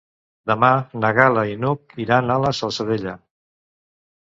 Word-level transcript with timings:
Demà 0.51 0.69
na 1.03 1.11
Gal·la 1.17 1.43
i 1.51 1.59
n'Hug 1.65 1.95
iran 2.05 2.35
a 2.35 2.41
la 2.47 2.55
Salzadella. 2.63 3.17